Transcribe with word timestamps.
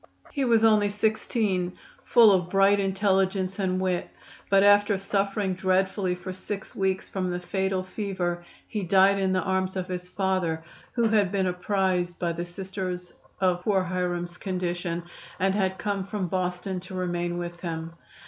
He 0.31 0.43
was 0.45 0.63
only 0.63 0.89
16, 0.89 1.73
full 2.05 2.31
of 2.31 2.49
bright 2.49 2.79
intelligence 2.79 3.59
and 3.59 3.79
wit, 3.79 4.09
but 4.49 4.63
after 4.63 4.97
suffering 4.97 5.53
dreadfully 5.53 6.15
for 6.15 6.33
six 6.33 6.75
weeks 6.75 7.07
from 7.07 7.29
the 7.29 7.39
fatal 7.39 7.83
fever 7.83 8.43
he 8.67 8.81
died 8.81 9.19
in 9.19 9.31
the 9.31 9.43
arms 9.43 9.75
of 9.75 9.87
his 9.89 10.09
father, 10.09 10.63
who 10.93 11.03
had 11.09 11.31
been 11.31 11.45
apprised 11.45 12.17
by 12.17 12.33
the 12.33 12.45
Sisters 12.47 13.13
of 13.39 13.61
poor 13.61 13.83
Hiram's 13.83 14.37
condition, 14.37 15.03
and 15.39 15.53
had 15.53 15.77
come 15.77 16.03
from 16.03 16.29
Boston 16.29 16.79
to 16.79 16.95
remain 16.95 17.37
with 17.37 17.59
him. 17.59 17.93